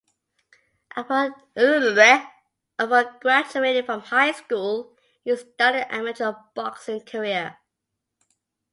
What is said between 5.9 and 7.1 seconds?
an amateur boxing